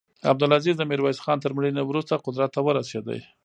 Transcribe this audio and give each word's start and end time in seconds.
عبدالعزیز 0.31 0.75
د 0.77 0.83
میرویس 0.91 1.19
خان 1.23 1.37
تر 1.43 1.51
مړینې 1.57 1.83
وروسته 1.85 2.21
قدرت 2.25 2.49
ته 2.55 2.59
ورسېد. 2.63 3.07